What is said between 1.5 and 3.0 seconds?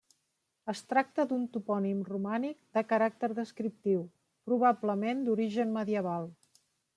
topònim romànic de